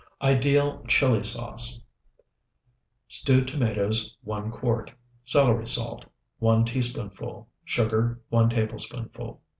[0.23, 1.79] IDEAL CHILI SAUCE
[3.07, 4.89] Stewed tomatoes, 1 quart.
[5.25, 6.05] Celery salt,
[6.39, 7.47] 1 teaspoonful.
[7.65, 9.39] Sugar, 1 tablespoonful.